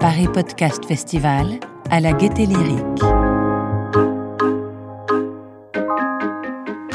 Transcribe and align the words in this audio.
Paris 0.00 0.28
Podcast 0.32 0.84
Festival 0.86 1.58
à 1.90 2.00
la 2.00 2.12
Gaieté 2.12 2.46
Lyrique. 2.46 3.02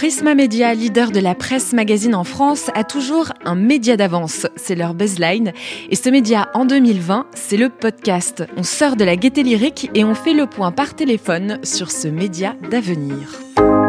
Prisma 0.02 0.34
Media, 0.34 0.73
leader 0.73 1.11
de 1.11 1.20
la 1.20 1.35
presse 1.35 1.73
magazine 1.73 2.15
en 2.15 2.23
France, 2.23 2.71
a 2.73 2.83
toujours 2.83 3.33
un 3.45 3.53
média 3.53 3.97
d'avance. 3.97 4.47
C'est 4.55 4.73
leur 4.73 4.93
baseline. 4.95 5.53
Et 5.89 5.95
ce 5.95 6.09
média, 6.09 6.49
en 6.55 6.65
2020, 6.65 7.27
c'est 7.35 7.57
le 7.57 7.69
podcast. 7.69 8.43
On 8.57 8.63
sort 8.63 8.95
de 8.95 9.03
la 9.03 9.15
gaieté 9.15 9.43
lyrique 9.43 9.91
et 9.93 10.03
on 10.03 10.15
fait 10.15 10.33
le 10.33 10.47
point 10.47 10.71
par 10.71 10.95
téléphone 10.95 11.59
sur 11.63 11.91
ce 11.91 12.07
média 12.07 12.55
d'avenir. 12.71 13.39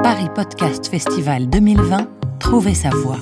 Paris 0.02 0.28
Podcast 0.34 0.88
Festival 0.88 1.48
2020, 1.48 2.08
trouvez 2.40 2.74
sa 2.74 2.90
voix. 2.90 3.18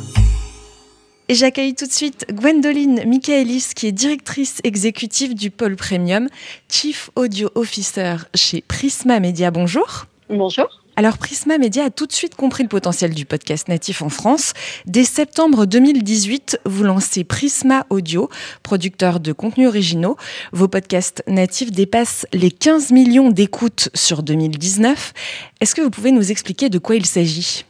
Et 1.29 1.35
j'accueille 1.35 1.75
tout 1.75 1.85
de 1.85 1.93
suite 1.93 2.27
Gwendoline 2.33 3.05
Michaelis, 3.07 3.73
qui 3.77 3.87
est 3.87 3.93
directrice 3.93 4.61
exécutive 4.65 5.35
du 5.35 5.51
pôle 5.51 5.77
Premium, 5.77 6.29
Chief 6.71 7.11
Audio 7.17 7.51
Officer 7.55 8.17
chez 8.35 8.63
Prisma 8.63 9.21
Media. 9.21 9.51
Bonjour. 9.51 10.07
Bonjour. 10.31 10.80
Alors 11.01 11.17
Prisma 11.17 11.57
Media 11.57 11.85
a 11.85 11.91
tout 11.91 12.07
de 12.07 12.13
suite 12.13 12.35
compris 12.35 12.63
le 12.63 12.69
potentiel 12.69 13.15
du 13.15 13.25
podcast 13.25 13.69
natif 13.69 14.03
en 14.03 14.11
France. 14.11 14.53
Dès 14.85 15.05
septembre 15.05 15.65
2018, 15.65 16.61
vous 16.67 16.85
lancez 16.85 17.25
Prisma 17.25 17.87
Audio, 17.89 18.29
producteur 18.63 19.19
de 19.19 19.33
contenus 19.33 19.67
originaux. 19.67 20.19
Vos 20.53 20.69
podcasts 20.69 21.25
natifs 21.27 21.73
dépassent 21.73 22.27
les 22.35 22.51
15 22.51 22.93
millions 22.93 23.31
d'écoutes 23.31 23.89
sur 23.95 24.23
2019. 24.23 25.15
Est-ce 25.63 25.75
que 25.75 25.81
vous 25.81 25.89
pouvez 25.89 26.13
nous 26.13 26.31
expliquer 26.31 26.69
de 26.69 26.79
quoi 26.79 26.97
il 26.97 27.07
s'agit? 27.07 27.65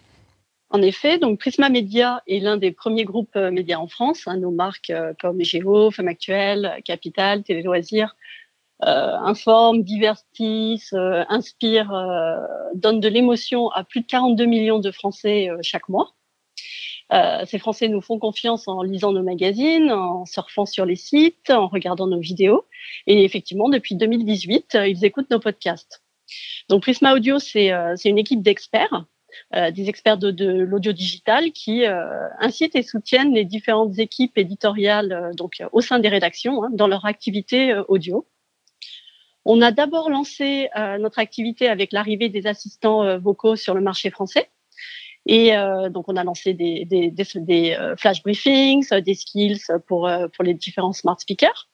En 0.71 0.83
effet, 0.83 1.19
donc 1.19 1.39
Prisma 1.39 1.69
Media 1.69 2.25
est 2.27 2.41
l'un 2.41 2.57
des 2.57 2.73
premiers 2.73 3.05
groupes 3.05 3.37
euh, 3.37 3.53
médias 3.53 3.79
en 3.79 3.87
France. 3.87 4.23
Hein, 4.27 4.39
nos 4.39 4.51
marques 4.51 4.91
euh, 4.91 5.13
comme 5.21 5.41
Géo, 5.41 5.93
Femme 5.93 6.09
Actuelle, 6.09 6.81
Capital, 6.85 7.45
Télé 7.45 7.63
Loisirs 7.63 8.17
euh, 8.85 9.17
informent, 9.17 9.83
divertissent, 9.83 10.93
euh, 10.93 11.25
inspirent, 11.29 11.93
euh, 11.93 12.37
donnent 12.75 13.01
de 13.01 13.09
l'émotion 13.09 13.69
à 13.71 13.85
plus 13.85 14.01
de 14.01 14.07
42 14.07 14.45
millions 14.47 14.79
de 14.79 14.91
Français 14.91 15.49
chaque 15.63 15.89
mois. 15.89 16.15
ces 17.47 17.59
Français 17.59 17.89
nous 17.89 18.01
font 18.01 18.19
confiance 18.19 18.69
en 18.69 18.83
lisant 18.83 19.13
nos 19.13 19.23
magazines, 19.23 19.91
en 19.91 20.25
surfant 20.27 20.67
sur 20.67 20.87
les 20.87 20.97
sites, 20.97 21.51
en 21.51 21.67
regardant 21.67 22.07
nos 22.07 22.21
vidéos. 22.21 22.67
Et 23.07 23.25
effectivement, 23.25 23.69
depuis 23.69 23.97
2018, 23.97 24.79
ils 24.87 25.05
écoutent 25.05 25.31
nos 25.31 25.41
podcasts. 25.41 26.03
Donc 26.69 26.83
Prisma 26.83 27.15
Audio, 27.15 27.39
c'est 27.39 27.73
une 28.05 28.19
équipe 28.19 28.43
d'experts 28.43 29.05
euh, 29.55 29.71
des 29.71 29.89
experts 29.89 30.19
de, 30.19 30.31
de 30.31 30.63
l'audio 30.63 30.93
digital 30.93 31.53
qui 31.53 31.85
euh, 31.85 32.29
incitent 32.39 32.77
et 32.77 32.83
soutiennent 32.83 33.33
les 33.33 33.45
différentes 33.45 33.99
équipes 33.99 34.37
éditoriales 34.39 35.13
euh, 35.13 35.33
donc 35.35 35.63
au 35.73 35.81
sein 35.81 35.99
des 35.99 36.09
rédactions 36.09 36.65
hein, 36.65 36.71
dans 36.73 36.87
leur 36.87 37.05
activité 37.05 37.75
audio. 37.89 38.27
On 39.45 39.63
a 39.63 39.73
d'abord 39.73 40.11
lancé 40.11 40.69
notre 40.99 41.19
activité 41.19 41.69
avec 41.69 41.93
l'arrivée 41.93 42.29
des 42.29 42.47
assistants 42.47 43.19
vocaux 43.19 43.57
sur 43.57 43.75
le 43.75 43.81
marché 43.81 44.11
français. 44.11 44.51
Et 45.27 45.53
donc, 45.91 46.09
on 46.09 46.17
a 46.17 46.25
lancé 46.25 46.53
des, 46.53 47.15
flash 47.97 48.23
briefings, 48.23 48.89
des 49.01 49.15
skills 49.15 49.61
pour, 49.87 50.11
pour 50.35 50.45
les 50.45 50.55
différents 50.55 50.93
smart 50.93 51.19
speakers. 51.19 51.69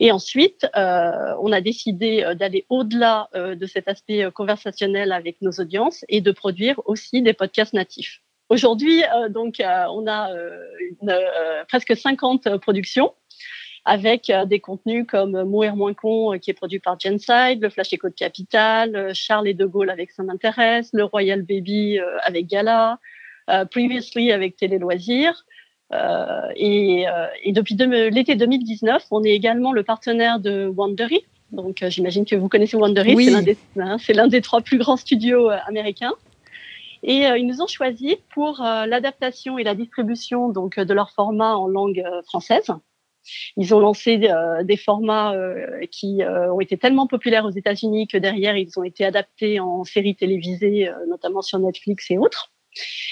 Et 0.00 0.12
ensuite, 0.12 0.66
euh, 0.76 1.34
on 1.40 1.52
a 1.52 1.60
décidé 1.60 2.22
euh, 2.22 2.34
d'aller 2.34 2.66
au-delà 2.68 3.28
euh, 3.34 3.54
de 3.54 3.66
cet 3.66 3.88
aspect 3.88 4.30
conversationnel 4.32 5.12
avec 5.12 5.40
nos 5.42 5.52
audiences 5.52 6.04
et 6.08 6.20
de 6.20 6.30
produire 6.32 6.80
aussi 6.84 7.22
des 7.22 7.32
podcasts 7.32 7.72
natifs. 7.72 8.22
Aujourd'hui, 8.48 9.02
donc, 9.30 9.56
on 9.58 10.06
a 10.06 10.30
presque 11.66 11.96
50 11.96 12.58
productions 12.58 13.12
avec 13.86 14.30
des 14.46 14.60
contenus 14.60 15.06
comme 15.08 15.44
Mourir 15.44 15.76
moins 15.76 15.94
con 15.94 16.38
qui 16.38 16.50
est 16.50 16.54
produit 16.54 16.80
par 16.80 17.00
Genside, 17.00 17.62
le 17.62 17.70
Flash 17.70 17.92
Echo 17.92 18.08
de 18.08 18.14
Capital, 18.14 19.14
Charles 19.14 19.48
et 19.48 19.54
De 19.54 19.64
Gaulle 19.64 19.90
avec 19.90 20.10
Ça 20.10 20.22
m'intéresse, 20.22 20.90
le 20.92 21.04
Royal 21.04 21.42
Baby 21.42 21.98
avec 22.22 22.46
Gala, 22.46 22.98
Previously 23.70 24.32
avec 24.32 24.56
Télé 24.56 24.78
Loisirs. 24.78 25.44
Euh, 25.92 26.48
et, 26.56 27.08
euh, 27.08 27.26
et, 27.44 27.52
depuis 27.52 27.76
l'été 27.76 28.34
2019, 28.34 29.06
on 29.10 29.22
est 29.22 29.30
également 29.30 29.72
le 29.72 29.82
partenaire 29.82 30.40
de 30.40 30.66
Wandery. 30.66 31.24
Donc, 31.52 31.82
euh, 31.82 31.90
j'imagine 31.90 32.24
que 32.24 32.34
vous 32.34 32.48
connaissez 32.48 32.76
Wandery. 32.76 33.14
Oui. 33.14 33.26
C'est 33.26 34.12
l'un 34.14 34.26
des, 34.26 34.30
des, 34.30 34.40
trois 34.40 34.60
plus 34.60 34.78
grands 34.78 34.96
studios 34.96 35.48
américains. 35.66 36.14
Et 37.02 37.24
ils 37.36 37.46
nous 37.46 37.62
ont 37.62 37.68
choisi 37.68 38.16
pour 38.30 38.58
l'adaptation 38.62 39.58
et 39.58 39.62
la 39.62 39.76
distribution 39.76 40.48
donc 40.48 40.80
de 40.80 40.92
leur 40.92 41.12
format 41.12 41.54
en 41.54 41.68
langue 41.68 42.02
française. 42.24 42.72
Ils 43.56 43.74
ont 43.74 43.80
lancé 43.80 44.18
des 44.62 44.76
formats 44.76 45.34
qui 45.90 46.20
ont 46.24 46.60
été 46.60 46.76
tellement 46.76 47.06
populaires 47.06 47.44
aux 47.44 47.50
États-Unis 47.50 48.06
que 48.06 48.18
derrière 48.18 48.56
ils 48.56 48.78
ont 48.78 48.84
été 48.84 49.04
adaptés 49.04 49.60
en 49.60 49.84
séries 49.84 50.16
télévisées, 50.16 50.90
notamment 51.08 51.42
sur 51.42 51.58
Netflix 51.58 52.10
et 52.10 52.18
autres. 52.18 52.52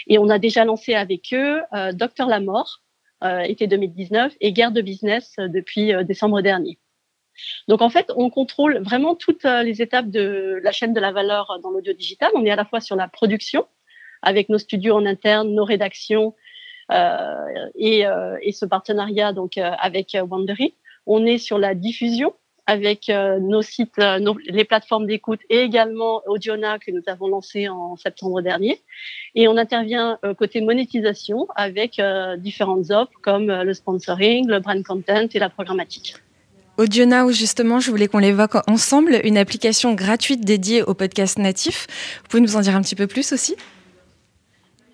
Et 0.06 0.18
on 0.18 0.28
a 0.28 0.38
déjà 0.38 0.64
lancé 0.64 0.94
avec 0.94 1.32
eux 1.32 1.60
euh, 1.72 1.92
Docteur 1.92 2.28
la 2.28 2.40
mort, 2.40 2.82
euh, 3.22 3.40
été 3.40 3.66
2019, 3.66 4.34
et 4.40 4.52
Guerre 4.52 4.72
de 4.72 4.80
business 4.80 5.34
euh, 5.38 5.48
depuis 5.48 5.92
décembre 6.04 6.40
dernier. 6.42 6.78
Donc 7.66 7.82
en 7.82 7.90
fait, 7.90 8.12
on 8.16 8.30
contrôle 8.30 8.78
vraiment 8.78 9.16
toutes 9.16 9.42
les 9.42 9.82
étapes 9.82 10.08
de 10.08 10.60
la 10.62 10.70
chaîne 10.70 10.94
de 10.94 11.00
la 11.00 11.10
valeur 11.10 11.58
dans 11.64 11.70
l'audio 11.70 11.92
digital. 11.92 12.30
On 12.36 12.44
est 12.44 12.50
à 12.50 12.56
la 12.56 12.64
fois 12.64 12.80
sur 12.80 12.94
la 12.94 13.08
production, 13.08 13.66
avec 14.22 14.48
nos 14.48 14.58
studios 14.58 14.94
en 14.94 15.04
interne, 15.04 15.52
nos 15.52 15.64
rédactions 15.64 16.28
euh, 16.28 16.53
et, 16.90 18.06
euh, 18.06 18.36
et, 18.42 18.52
ce 18.52 18.64
partenariat 18.64 19.32
donc 19.32 19.58
avec 19.58 20.16
Wandery. 20.20 20.74
On 21.06 21.26
est 21.26 21.38
sur 21.38 21.58
la 21.58 21.74
diffusion 21.74 22.34
avec 22.66 23.08
euh, 23.08 23.38
nos 23.40 23.62
sites, 23.62 23.98
euh, 23.98 24.34
les 24.46 24.64
plateformes 24.64 25.06
d'écoute 25.06 25.40
et 25.50 25.60
également 25.60 26.22
Audiona 26.26 26.78
que 26.78 26.90
nous 26.90 27.02
avons 27.06 27.28
lancé 27.28 27.68
en 27.68 27.96
septembre 27.96 28.40
dernier. 28.40 28.80
Et 29.34 29.48
on 29.48 29.56
intervient 29.56 30.18
euh, 30.24 30.34
côté 30.34 30.60
monétisation 30.60 31.46
avec 31.56 32.00
différentes 32.38 32.90
offres 32.90 33.12
comme 33.22 33.46
le 33.46 33.74
sponsoring, 33.74 34.48
le 34.48 34.60
brand 34.60 34.82
content 34.82 35.26
et 35.32 35.38
la 35.38 35.48
programmatique. 35.48 36.14
Audiona, 36.76 37.30
justement, 37.30 37.78
je 37.78 37.90
voulais 37.90 38.08
qu'on 38.08 38.18
l'évoque 38.18 38.56
ensemble, 38.68 39.20
une 39.22 39.38
application 39.38 39.94
gratuite 39.94 40.44
dédiée 40.44 40.82
au 40.82 40.94
podcast 40.94 41.38
natif. 41.38 41.86
Vous 42.22 42.28
pouvez 42.28 42.40
nous 42.40 42.56
en 42.56 42.60
dire 42.60 42.74
un 42.74 42.82
petit 42.82 42.96
peu 42.96 43.06
plus 43.06 43.32
aussi? 43.32 43.54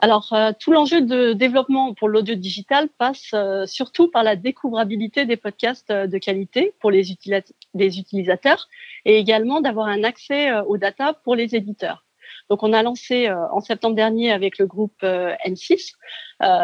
Alors, 0.02 0.32
euh, 0.32 0.52
tout 0.58 0.72
l'enjeu 0.72 1.02
de 1.02 1.34
développement 1.34 1.92
pour 1.92 2.08
l'audio 2.08 2.34
digital 2.34 2.88
passe 2.88 3.32
euh, 3.34 3.66
surtout 3.66 4.10
par 4.10 4.22
la 4.22 4.34
découvrabilité 4.34 5.26
des 5.26 5.36
podcasts 5.36 5.90
euh, 5.90 6.06
de 6.06 6.16
qualité 6.16 6.72
pour 6.80 6.90
les, 6.90 7.10
utilisateurs 7.10 8.68
et 9.04 9.18
également 9.18 9.60
d'avoir 9.60 9.88
un 9.88 10.02
accès 10.02 10.52
aux 10.66 10.78
data 10.78 11.12
pour 11.12 11.34
les 11.34 11.54
éditeurs. 11.54 12.04
Donc, 12.48 12.62
on 12.62 12.72
a 12.72 12.82
lancé 12.82 13.30
en 13.30 13.60
septembre 13.60 13.94
dernier 13.94 14.32
avec 14.32 14.58
le 14.58 14.66
groupe 14.66 15.02
N6 15.02 15.92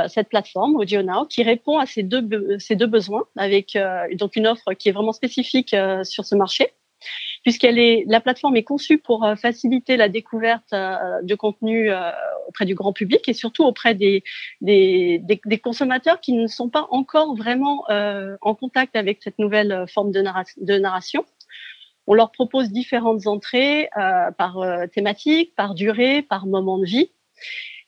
cette 0.08 0.28
plateforme 0.28 0.74
Audio 0.76 1.02
Now 1.02 1.26
qui 1.26 1.44
répond 1.44 1.78
à 1.78 1.86
ces 1.86 2.02
deux, 2.02 2.58
ces 2.58 2.74
deux 2.74 2.86
besoins 2.86 3.24
avec 3.36 3.78
donc 4.14 4.34
une 4.34 4.48
offre 4.48 4.74
qui 4.74 4.88
est 4.88 4.92
vraiment 4.92 5.12
spécifique 5.12 5.76
sur 6.02 6.24
ce 6.24 6.34
marché 6.34 6.72
puisqu'elle 7.46 8.02
la 8.08 8.20
plateforme 8.20 8.56
est 8.56 8.64
conçue 8.64 8.98
pour 8.98 9.24
euh, 9.24 9.36
faciliter 9.36 9.96
la 9.96 10.08
découverte 10.08 10.72
euh, 10.72 11.22
de 11.22 11.36
contenu 11.36 11.92
euh, 11.92 12.10
auprès 12.48 12.64
du 12.64 12.74
grand 12.74 12.92
public 12.92 13.28
et 13.28 13.34
surtout 13.34 13.62
auprès 13.62 13.94
des, 13.94 14.24
consommateurs 15.62 16.20
qui 16.20 16.32
ne 16.32 16.48
sont 16.48 16.68
pas 16.68 16.88
encore 16.90 17.36
vraiment 17.36 17.84
en 17.88 18.54
contact 18.56 18.96
avec 18.96 19.22
cette 19.22 19.38
nouvelle 19.38 19.84
forme 19.88 20.10
de 20.10 20.78
narration. 20.78 21.24
On 22.08 22.14
leur 22.14 22.32
propose 22.32 22.70
différentes 22.70 23.28
entrées 23.28 23.90
par 23.94 24.58
thématique, 24.92 25.54
par 25.54 25.74
durée, 25.74 26.22
par 26.22 26.46
moment 26.46 26.78
de 26.78 26.84
vie. 26.84 27.10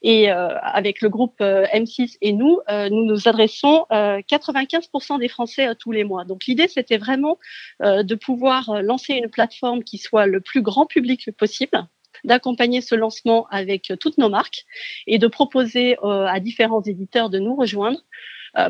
Et 0.02 0.30
euh, 0.30 0.56
avec 0.60 1.00
le 1.00 1.08
groupe 1.08 1.40
euh, 1.40 1.64
M6 1.72 2.18
et 2.20 2.32
nous, 2.32 2.60
euh, 2.70 2.88
nous 2.88 3.04
nous 3.04 3.28
adressons 3.28 3.86
95% 3.90 5.18
des 5.18 5.28
Français 5.28 5.74
tous 5.76 5.92
les 5.92 6.04
mois. 6.04 6.24
Donc 6.24 6.46
l'idée, 6.46 6.68
c'était 6.68 6.98
vraiment 6.98 7.38
de 7.80 8.14
pouvoir 8.14 8.82
lancer 8.82 9.14
une 9.14 9.28
plateforme 9.28 9.82
qui 9.82 9.98
soit 9.98 10.26
le 10.26 10.40
plus 10.40 10.62
grand 10.62 10.86
public 10.86 11.30
possible 11.36 11.86
d'accompagner 12.24 12.80
ce 12.80 12.94
lancement 12.94 13.46
avec 13.50 13.92
toutes 14.00 14.18
nos 14.18 14.28
marques 14.28 14.64
et 15.06 15.18
de 15.18 15.26
proposer 15.28 15.96
à 16.02 16.40
différents 16.40 16.82
éditeurs 16.82 17.30
de 17.30 17.38
nous 17.38 17.54
rejoindre 17.54 18.00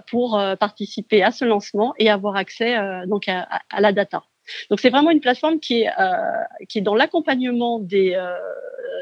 pour 0.06 0.40
participer 0.60 1.22
à 1.22 1.30
ce 1.30 1.44
lancement 1.44 1.94
et 1.98 2.10
avoir 2.10 2.36
accès 2.36 2.76
donc 3.06 3.28
à, 3.28 3.48
à 3.70 3.80
la 3.80 3.92
data. 3.92 4.24
Donc 4.70 4.80
c'est 4.80 4.90
vraiment 4.90 5.10
une 5.10 5.20
plateforme 5.20 5.60
qui 5.60 5.82
est, 5.82 5.90
qui 6.68 6.78
est 6.78 6.82
dans 6.82 6.94
l'accompagnement 6.94 7.78
des, 7.78 8.16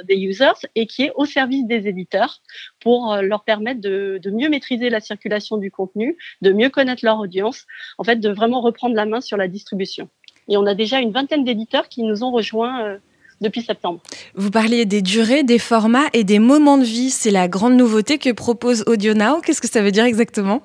des 0.05 0.17
users 0.17 0.67
et 0.75 0.87
qui 0.87 1.05
est 1.05 1.13
au 1.15 1.25
service 1.25 1.67
des 1.67 1.89
éditeurs 1.89 2.41
pour 2.81 3.13
euh, 3.13 3.23
leur 3.23 3.45
permettre 3.45 3.81
de, 3.81 4.21
mieux 4.31 4.49
maîtriser 4.49 4.91
la 4.91 5.01
circulation 5.01 5.57
du 5.57 5.71
contenu, 5.71 6.17
de 6.43 6.53
mieux 6.53 6.71
connaître 6.71 7.05
leur 7.05 7.19
audience, 7.19 7.67
en 7.99 8.05
fait 8.05 8.17
de 8.17 8.29
vraiment 8.31 8.61
reprendre 8.61 8.95
la 8.95 9.07
main 9.07 9.21
sur 9.21 9.37
la 9.37 9.49
distribution. 9.49 10.09
Et 10.49 10.57
on 10.57 10.67
a 10.67 10.75
déjà 10.75 11.01
une 11.01 11.13
vingtaine 11.13 11.45
d'éditeurs 11.45 11.89
qui 11.89 12.03
nous 12.03 12.23
ont 12.23 12.31
rejoints 12.31 12.99
depuis 13.41 13.63
septembre. 13.63 14.01
Vous 14.35 14.51
parliez 14.51 14.87
des 14.87 15.03
durées, 15.03 15.43
des 15.43 15.59
formats 15.59 16.07
et 16.13 16.23
des 16.23 16.39
moments 16.39 16.79
de 16.79 16.85
vie. 16.85 17.11
C'est 17.11 17.33
la 17.33 17.49
grande 17.49 17.77
nouveauté 17.77 18.19
que 18.19 18.31
propose 18.31 18.85
AudioNow. 18.87 19.41
Qu'est-ce 19.41 19.61
que 19.61 19.69
ça 19.69 19.83
veut 19.83 19.91
dire 19.91 20.05
exactement? 20.05 20.63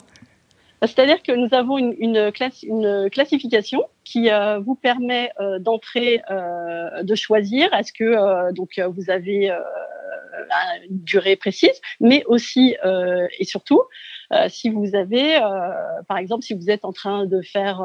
C'est-à-dire 0.88 1.22
que 1.22 1.32
nous 1.32 1.50
avons 1.52 1.78
une, 1.78 1.96
une, 2.00 2.32
une 2.64 3.10
classification 3.12 3.84
qui 4.04 4.32
euh, 4.32 4.60
vous 4.60 4.76
permet 4.76 5.32
euh, 5.40 5.60
d'entrer, 5.60 6.22
euh, 6.32 7.04
de 7.04 7.16
choisir 7.16 7.72
est-ce 7.74 7.94
que 7.94 8.52
donc 8.54 8.80
vous 8.80 9.10
avez 9.10 9.52
une 10.90 11.04
durée 11.04 11.36
précise, 11.36 11.80
mais 12.00 12.24
aussi 12.26 12.76
et 13.40 13.46
surtout 13.46 13.82
si 14.48 14.70
vous 14.70 14.96
avez, 14.96 15.40
par 16.08 16.18
exemple, 16.18 16.44
si 16.44 16.54
vous 16.54 16.70
êtes 16.70 16.86
en 16.86 16.94
train 16.94 17.26
de 17.26 17.42
faire 17.42 17.82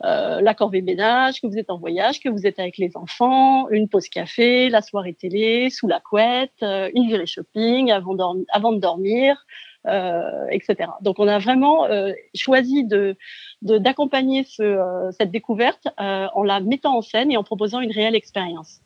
la 0.00 0.54
corvée 0.54 0.82
ménage, 0.82 1.40
que 1.40 1.46
vous 1.46 1.58
êtes 1.58 1.70
en 1.70 1.78
voyage, 1.78 2.20
que 2.20 2.28
vous 2.28 2.46
êtes 2.46 2.58
avec 2.58 2.78
les 2.78 2.92
enfants, 2.96 3.68
une 3.70 3.88
pause 3.88 4.08
café, 4.08 4.68
la 4.70 4.80
soirée 4.80 5.14
télé, 5.14 5.70
sous 5.70 5.88
la 5.88 6.00
couette, 6.00 6.62
une 6.62 7.08
virée 7.08 7.26
shopping 7.26 7.90
avant, 7.90 8.16
avant 8.52 8.72
de 8.72 8.78
dormir. 8.78 9.44
Euh, 9.88 10.46
etc. 10.52 10.90
Donc 11.00 11.18
on 11.18 11.26
a 11.26 11.40
vraiment 11.40 11.86
euh, 11.86 12.12
choisi 12.36 12.84
de 12.84 13.16
d'accompagner 13.62 14.44
ce, 14.48 14.62
euh, 14.62 15.10
cette 15.10 15.32
découverte 15.32 15.88
en 15.98 16.44
la 16.44 16.60
mettant 16.60 16.98
en 16.98 17.02
scène 17.02 17.32
et 17.32 17.36
en 17.36 17.42
proposant 17.42 17.80
une 17.80 17.90
réelle 17.90 18.14
expérience. 18.14 18.80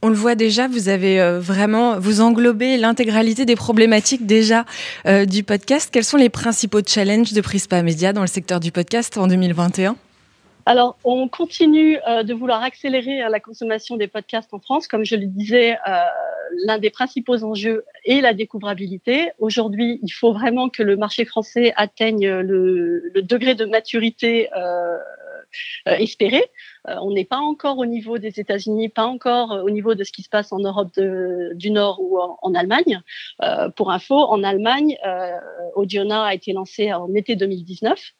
On 0.00 0.08
le 0.08 0.14
voit 0.14 0.36
déjà, 0.36 0.66
vous 0.66 0.88
avez 0.88 1.20
vraiment, 1.38 1.98
vous 1.98 2.22
englobez 2.22 2.78
l'intégralité 2.78 3.44
des 3.44 3.54
problématiques 3.54 4.26
déjà 4.26 4.64
du 5.28 5.42
podcast. 5.42 5.90
Quels 5.92 6.04
sont 6.04 6.16
les 6.16 6.28
principaux 6.30 6.80
challenges 6.86 7.32
de 7.32 7.40
Prispa 7.40 7.82
Media 7.82 8.12
dans 8.12 8.22
le 8.22 8.26
secteur 8.26 8.60
du 8.60 8.72
podcast 8.72 9.18
en 9.18 9.26
2021 9.26 9.96
alors, 10.66 10.98
on 11.04 11.26
continue 11.26 11.96
de 11.96 12.34
vouloir 12.34 12.62
accélérer 12.62 13.26
la 13.28 13.40
consommation 13.40 13.96
des 13.96 14.06
podcasts 14.06 14.52
en 14.52 14.60
France. 14.60 14.86
Comme 14.86 15.04
je 15.04 15.16
le 15.16 15.26
disais, 15.26 15.76
l'un 16.66 16.78
des 16.78 16.90
principaux 16.90 17.42
enjeux 17.44 17.84
est 18.04 18.20
la 18.20 18.34
découvrabilité. 18.34 19.30
Aujourd'hui, 19.38 19.98
il 20.02 20.10
faut 20.10 20.32
vraiment 20.32 20.68
que 20.68 20.82
le 20.82 20.96
marché 20.96 21.24
français 21.24 21.72
atteigne 21.76 22.28
le, 22.28 23.12
degré 23.22 23.54
de 23.54 23.64
maturité 23.64 24.48
euh, 24.56 24.96
euh, 25.88 25.96
espéré. 25.96 26.42
Euh, 26.88 26.96
on 27.02 27.12
n'est 27.12 27.24
pas 27.24 27.38
encore 27.38 27.78
au 27.78 27.86
niveau 27.86 28.18
des 28.18 28.40
États-Unis, 28.40 28.88
pas 28.88 29.06
encore 29.06 29.50
au 29.64 29.70
niveau 29.70 29.94
de 29.94 30.04
ce 30.04 30.12
qui 30.12 30.22
se 30.22 30.28
passe 30.28 30.52
en 30.52 30.58
Europe 30.58 30.98
du 31.54 31.70
Nord 31.70 32.00
ou 32.00 32.18
en, 32.18 32.54
Allemagne. 32.54 33.00
pour 33.76 33.90
info, 33.90 34.16
en 34.16 34.42
Allemagne, 34.42 34.96
Audiona 35.74 36.24
a 36.24 36.34
été 36.34 36.52
lancé 36.52 36.92
en 36.92 37.12
été 37.14 37.36
2019 37.36 38.12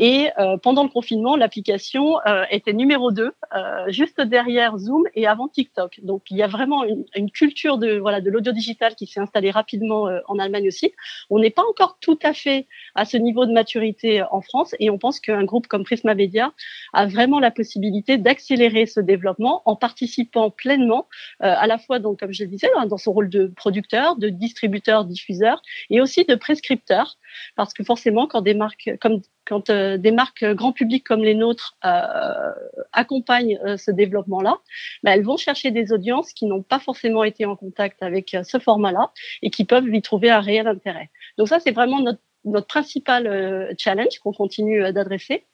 et 0.00 0.30
euh, 0.38 0.56
pendant 0.58 0.84
le 0.84 0.88
confinement, 0.88 1.34
l'application 1.34 2.20
euh, 2.24 2.44
était 2.52 2.72
numéro 2.72 3.10
2, 3.10 3.32
euh, 3.56 3.84
juste 3.88 4.20
derrière 4.20 4.78
Zoom 4.78 5.02
et 5.16 5.26
avant 5.26 5.48
TikTok. 5.48 5.98
Donc 6.04 6.22
il 6.30 6.36
y 6.36 6.42
a 6.42 6.46
vraiment 6.46 6.84
une, 6.84 7.04
une 7.16 7.32
culture 7.32 7.78
de 7.78 7.98
voilà 7.98 8.20
de 8.20 8.30
l'audio 8.30 8.52
digital 8.52 8.94
qui 8.94 9.08
s'est 9.08 9.18
installée 9.18 9.50
rapidement 9.50 10.08
en 10.28 10.38
Allemagne 10.38 10.68
aussi. 10.68 10.92
On 11.30 11.40
n'est 11.40 11.50
pas 11.50 11.64
encore 11.68 11.98
tout 12.00 12.18
à 12.22 12.32
fait 12.32 12.68
à 12.94 13.04
ce 13.04 13.16
niveau 13.16 13.44
de 13.44 13.52
maturité 13.52 14.22
en 14.30 14.40
France 14.40 14.76
et 14.78 14.88
on 14.88 14.98
pense 14.98 15.18
qu'un 15.18 15.42
groupe 15.42 15.66
comme 15.66 15.82
Prisma 15.82 16.14
Media 16.14 16.52
a 16.92 17.06
vraiment 17.06 17.40
la 17.40 17.50
possibilité 17.50 18.18
d'accélérer 18.18 18.86
ce 18.86 19.00
développement 19.00 19.62
en 19.64 19.74
participant 19.74 20.50
pleinement 20.50 21.08
à 21.40 21.66
la 21.66 21.78
fois 21.78 21.98
donc 21.98 22.20
comme 22.20 22.32
je 22.32 22.44
le 22.44 22.48
disais 22.48 22.68
dans 22.86 22.96
son 22.96 23.12
rôle 23.12 23.28
de 23.28 23.52
producteur, 23.56 24.16
de 24.16 24.28
distributeur, 24.28 25.04
diffuseur 25.04 25.60
et 25.90 26.00
aussi 26.00 26.24
de 26.24 26.36
prescripteur 26.36 27.16
parce 27.56 27.74
que 27.74 27.84
forcément 27.84 28.26
quand 28.26 28.42
des 28.42 28.54
marques 28.54 28.90
comme 29.00 29.22
quand 29.48 29.70
euh, 29.70 29.96
des 29.96 30.12
marques 30.12 30.44
grand 30.44 30.72
public 30.72 31.04
comme 31.04 31.24
les 31.24 31.34
nôtres 31.34 31.76
euh, 31.84 32.52
accompagnent 32.92 33.58
euh, 33.64 33.76
ce 33.76 33.90
développement-là, 33.90 34.58
bah, 35.02 35.14
elles 35.14 35.24
vont 35.24 35.36
chercher 35.36 35.70
des 35.70 35.92
audiences 35.92 36.32
qui 36.32 36.46
n'ont 36.46 36.62
pas 36.62 36.78
forcément 36.78 37.24
été 37.24 37.46
en 37.46 37.56
contact 37.56 38.02
avec 38.02 38.36
ce 38.42 38.58
format-là 38.58 39.10
et 39.42 39.50
qui 39.50 39.64
peuvent 39.64 39.86
lui 39.86 40.02
trouver 40.02 40.30
un 40.30 40.40
réel 40.40 40.66
intérêt. 40.66 41.10
Donc 41.38 41.48
ça, 41.48 41.60
c'est 41.60 41.72
vraiment 41.72 42.00
notre, 42.00 42.20
principal 42.68 43.74
challenge 43.78 44.20
qu'on 44.20 44.32
continue 44.32 44.92
d'adresser. 44.92 45.44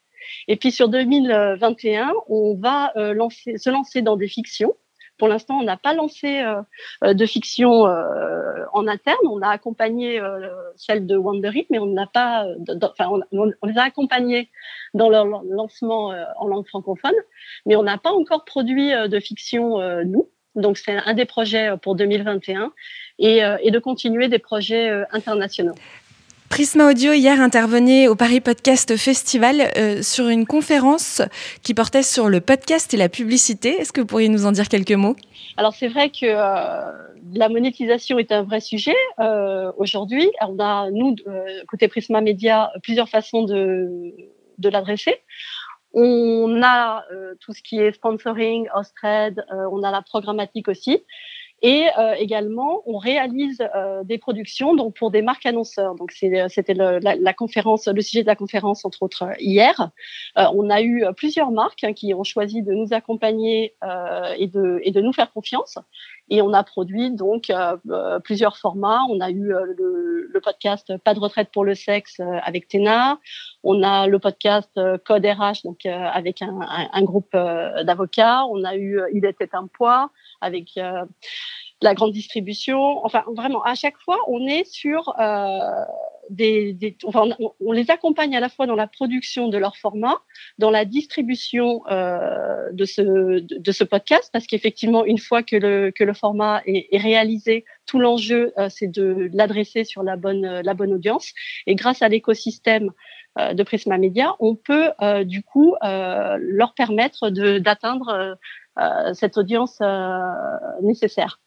Et 0.47 0.55
puis 0.55 0.71
sur 0.71 0.87
2021, 0.87 2.13
on 2.29 2.55
va 2.55 2.93
se 2.95 3.69
lancer 3.69 4.01
dans 4.01 4.15
des 4.15 4.29
fictions 4.29 4.75
pour 5.17 5.27
l'instant, 5.27 5.59
on 5.59 5.63
n'a 5.63 5.77
pas 5.77 5.93
lancé 5.93 6.41
euh, 6.41 6.61
euh, 7.03 7.13
de 7.13 7.25
fiction 7.25 7.87
euh, 7.87 8.65
en 8.73 8.87
interne. 8.87 9.17
On 9.29 9.41
a 9.41 9.49
accompagné 9.49 10.21
celle 10.75 11.05
de 11.05 11.15
Wondery, 11.15 11.67
mais 11.69 11.79
on 11.79 11.85
n'a 11.85 12.07
pas, 12.07 12.45
enfin, 12.83 13.09
on, 13.31 13.67
les 13.67 13.77
a 13.77 13.83
accompagnés 13.83 14.49
dans 14.93 15.09
leur 15.09 15.25
lancement 15.25 16.13
en 16.37 16.47
langue 16.47 16.67
francophone, 16.67 17.15
mais 17.65 17.75
on 17.75 17.83
n'a 17.83 17.97
pas 17.97 18.11
encore 18.11 18.45
produit 18.45 18.91
de 18.91 19.19
fiction 19.19 19.79
nous. 20.03 20.29
Donc 20.55 20.77
c'est 20.77 20.97
un 20.97 21.13
des 21.13 21.25
projets 21.25 21.75
pour 21.81 21.95
2021 21.95 22.71
et, 23.19 23.41
et 23.61 23.71
de 23.71 23.79
continuer 23.79 24.27
des 24.27 24.39
projets 24.39 24.89
internationaux. 25.11 25.75
Prisma 26.49 26.89
Audio 26.89 27.11
hier 27.11 27.41
intervenait 27.41 28.07
au 28.07 28.15
Paris 28.15 28.39
Podcast 28.39 28.95
Festival 28.97 29.71
euh, 29.77 30.01
sur 30.01 30.29
une 30.29 30.45
conférence 30.45 31.21
qui 31.63 31.73
portait 31.73 32.03
sur 32.03 32.29
le 32.29 32.39
podcast 32.39 32.93
et 32.93 32.97
la 32.97 33.09
publicité. 33.09 33.69
Est-ce 33.69 33.91
que 33.91 34.01
vous 34.01 34.07
pourriez 34.07 34.29
nous 34.29 34.45
en 34.45 34.51
dire 34.51 34.69
quelques 34.69 34.91
mots? 34.91 35.15
Alors 35.57 35.73
c'est 35.73 35.87
vrai 35.87 36.09
que 36.09 36.25
euh, 36.25 36.91
la 37.33 37.49
monétisation 37.49 38.19
est 38.19 38.31
un 38.31 38.43
vrai 38.43 38.59
sujet 38.59 38.95
euh, 39.19 39.71
aujourd'hui. 39.77 40.29
On 40.41 40.59
a 40.59 40.89
nous 40.91 41.15
côté 41.67 41.87
Prisma 41.87 42.21
Média 42.21 42.71
plusieurs 42.83 43.09
façons 43.09 43.43
de, 43.43 44.13
l'adresser. 44.63 45.15
On 45.93 46.61
a 46.61 47.03
tout 47.39 47.53
ce 47.53 47.61
qui 47.63 47.79
est 47.79 47.93
sponsoring, 47.93 48.67
host 48.75 48.93
on 49.03 49.83
a 49.83 49.91
la 49.91 50.01
programmatique 50.01 50.67
aussi. 50.67 51.01
Et 51.65 51.87
euh, 51.97 52.13
également, 52.19 52.83
on 52.85 52.99
réalise 52.99 53.57
euh, 53.75 54.03
des 54.03 54.19
productions 54.19 54.75
pour 54.91 55.09
des 55.09 55.23
marques 55.23 55.47
annonceurs. 55.47 55.95
Euh, 55.95 56.47
c'était 56.47 56.75
la, 56.75 57.33
conférence, 57.33 57.87
le 57.87 58.01
sujet 58.01 58.21
de 58.21 58.27
la 58.27 58.35
conférence 58.35 58.85
entre 58.85 59.01
autres 59.01 59.27
hier. 59.39 59.89
on 60.35 60.69
a 60.69 60.83
eu 60.83 61.03
plusieurs 61.17 61.49
marques 61.49 61.83
hein, 61.83 61.93
qui 61.93 62.13
ont 62.13 62.23
choisi 62.23 62.61
de 62.61 62.71
nous 62.71 62.89
accompagner 62.93 63.73
et 64.37 64.47
de 64.47 65.01
nous 65.01 65.11
faire 65.11 65.33
confiance. 65.33 65.79
Et 66.29 66.41
on 66.41 66.53
a 66.53 66.63
produit 66.63 67.11
donc 67.11 67.51
plusieurs 68.23 68.57
formats. 68.57 69.01
On 69.09 69.19
a 69.19 69.29
eu 69.29 69.47
le, 69.47 70.27
le, 70.31 70.41
podcast 70.41 70.97
Pas 70.97 71.13
de 71.13 71.19
retraite 71.19 71.49
pour 71.51 71.63
le 71.63 71.75
sexe 71.75 72.19
avec 72.43 72.67
Téna. 72.67 73.19
On 73.63 73.83
a 73.83 74.07
le 74.07 74.19
podcast 74.19 74.71
Code 75.05 75.25
RH 75.25 75.63
donc 75.63 75.85
avec 75.85 76.41
un, 76.41 76.59
un, 76.61 76.89
un 76.91 77.03
groupe 77.03 77.31
d'avocats. 77.33 78.45
On 78.45 78.63
a 78.63 78.75
eu 78.75 78.99
Il 79.13 79.25
était 79.25 79.49
un 79.53 79.67
poids 79.67 80.09
avec 80.41 80.77
la 81.81 81.93
grande 81.93 82.11
distribution. 82.11 83.05
Enfin, 83.05 83.23
vraiment, 83.35 83.63
à 83.63 83.75
chaque 83.75 83.97
fois, 83.99 84.17
on 84.27 84.45
est 84.45 84.65
sur 84.65 85.13
euh, 85.19 85.85
on, 87.59 87.71
les 87.71 87.91
accompagne 87.91 88.35
à 88.35 88.39
la 88.39 88.49
fois 88.49 88.65
dans 88.67 88.75
la 88.75 88.87
production 88.87 89.47
de 89.47 89.57
leur 89.57 89.77
format, 89.77 90.21
dans 90.57 90.71
la 90.71 90.85
distribution 90.85 91.81
euh, 91.89 92.71
de 92.71 92.85
ce 92.85 93.83
podcast, 93.83 94.29
parce 94.31 94.47
qu'effectivement, 94.47 95.05
une 95.05 95.17
fois 95.17 95.43
que 95.43 95.55
le 95.55 96.13
format 96.13 96.61
est, 96.65 96.97
réalisé, 96.97 97.65
tout 97.85 97.99
l'enjeu 97.99 98.53
euh, 98.57 98.69
c'est 98.69 98.87
de 98.87 99.29
l'adresser 99.33 99.83
sur 99.83 100.01
la 100.03 100.15
bonne 100.15 100.61
la 100.61 100.73
bonne 100.73 100.93
audience. 100.93 101.33
Et 101.67 101.75
grâce 101.75 102.01
à 102.01 102.09
l'écosystème 102.09 102.91
euh, 103.37 103.53
de 103.53 103.63
Prisma 103.63 103.97
Media, 103.97 104.35
on 104.39 104.55
peut 104.55 104.91
du 105.25 105.43
coup 105.43 105.75
leur 105.81 106.73
permettre 106.73 107.29
d'atteindre 107.29 108.37
cette 109.13 109.37
audience 109.37 109.79
nécessaire. 110.81 111.39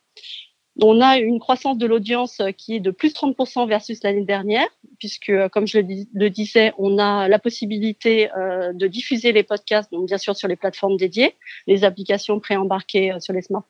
On 0.80 1.00
a 1.00 1.18
une 1.18 1.40
croissance 1.40 1.76
de 1.76 1.86
l'audience 1.86 2.40
qui 2.56 2.76
est 2.76 2.80
de 2.80 2.92
plus 2.92 3.12
30% 3.12 3.68
versus 3.68 4.02
l'année 4.04 4.24
dernière, 4.24 4.68
puisque, 4.98 5.32
comme 5.48 5.66
je 5.66 5.80
le 5.80 6.30
disais, 6.30 6.72
on 6.78 6.98
a 6.98 7.26
la 7.28 7.38
possibilité 7.40 8.30
euh, 8.36 8.72
de 8.72 8.86
diffuser 8.86 9.32
les 9.32 9.42
podcasts, 9.42 9.90
donc 9.90 10.06
bien 10.06 10.18
sûr 10.18 10.36
sur 10.36 10.46
les 10.46 10.56
plateformes 10.56 10.96
dédiées, 10.96 11.34
les 11.66 11.82
applications 11.82 12.38
préembarquées 12.38 13.12
euh, 13.12 13.20
sur 13.20 13.32
les 13.32 13.42
smart 13.42 13.64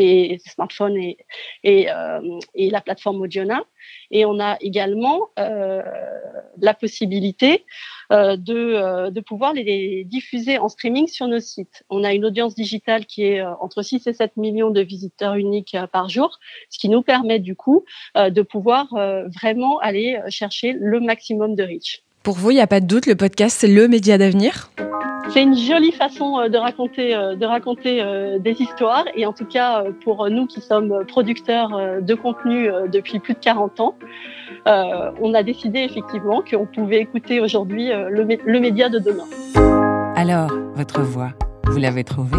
les 0.00 0.40
smartphones 0.46 0.96
et, 0.96 1.18
et, 1.62 1.90
euh, 1.90 2.20
la 2.54 2.80
plateforme 2.80 3.20
Audiona. 3.20 3.62
Et 4.10 4.24
on 4.24 4.40
a 4.40 4.56
également 4.60 5.28
euh, 5.38 5.82
la 6.58 6.74
possibilité 6.74 7.64
euh, 8.12 8.36
de, 8.36 9.10
de 9.10 9.20
pouvoir 9.20 9.52
les 9.52 10.04
diffuser 10.04 10.58
en 10.58 10.68
streaming 10.68 11.06
sur 11.06 11.28
nos 11.28 11.40
sites. 11.40 11.84
On 11.90 12.04
a 12.04 12.12
une 12.12 12.24
audience 12.24 12.54
digitale 12.54 13.06
qui 13.06 13.24
est 13.24 13.42
entre 13.42 13.82
6 13.82 14.06
et 14.06 14.12
7 14.12 14.36
millions 14.36 14.70
de 14.70 14.80
visiteurs 14.80 15.34
uniques 15.34 15.76
par 15.92 16.08
jour, 16.08 16.38
ce 16.70 16.78
qui 16.78 16.88
nous 16.88 17.02
permet 17.02 17.38
du 17.38 17.56
coup 17.56 17.84
de 18.14 18.42
pouvoir 18.42 18.88
vraiment 19.34 19.78
aller 19.78 20.18
chercher 20.28 20.74
le 20.78 21.00
maximum 21.00 21.54
de 21.54 21.64
reach. 21.64 22.02
Pour 22.22 22.36
vous, 22.36 22.50
il 22.50 22.54
n'y 22.54 22.60
a 22.60 22.66
pas 22.66 22.80
de 22.80 22.86
doute, 22.86 23.06
le 23.06 23.16
podcast, 23.16 23.58
c'est 23.60 23.68
le 23.68 23.86
média 23.88 24.16
d'avenir? 24.16 24.70
C'est 25.30 25.42
une 25.42 25.56
jolie 25.56 25.92
façon 25.92 26.38
euh, 26.38 26.48
de 26.48 26.58
raconter, 26.58 27.14
euh, 27.14 27.34
euh, 27.34 28.38
des 28.38 28.62
histoires. 28.62 29.04
Et 29.14 29.26
en 29.26 29.32
tout 29.32 29.44
cas, 29.44 29.84
pour 30.02 30.28
nous 30.30 30.46
qui 30.46 30.60
sommes 30.60 31.04
producteurs 31.06 31.70
de 32.00 32.14
contenu 32.14 32.68
depuis 32.88 33.18
plus 33.18 33.34
de 33.34 33.38
40 33.38 33.80
ans, 33.80 33.94
on 34.66 35.34
a 35.34 35.42
décidé 35.42 35.80
effectivement 35.80 36.42
qu'on 36.42 36.66
pouvait 36.66 37.00
écouter 37.00 37.40
aujourd'hui 37.40 37.90
le 37.90 38.60
média 38.60 38.88
de 38.88 38.98
demain. 38.98 39.24
Alors, 40.16 40.50
votre 40.74 41.02
voix, 41.02 41.32
vous 41.66 41.78
l'avez 41.78 42.04
trouvée? 42.04 42.38